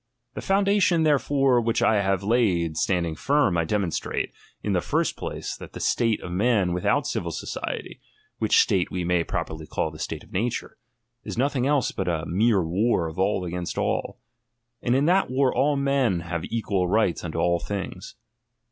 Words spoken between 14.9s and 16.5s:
in that war all men have